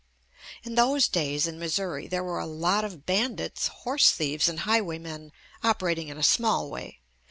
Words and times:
In 0.63 0.73
those 0.73 1.07
days 1.07 1.45
in 1.45 1.59
Missouri, 1.59 2.07
there 2.07 2.23
were 2.23 2.39
a 2.39 2.47
lot 2.47 2.83
of 2.83 3.05
bandits, 3.05 3.67
horse 3.67 4.09
thieves 4.09 4.49
and 4.49 4.61
highwaymen 4.61 5.31
operating 5.63 6.07
in 6.07 6.17
a 6.17 6.23
small 6.23 6.71
way. 6.71 7.01